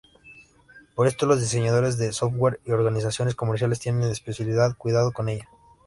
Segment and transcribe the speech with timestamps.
[0.95, 5.47] Por esto, los diseñadores de software y organizaciones comerciales tienen especial cuidado con ella.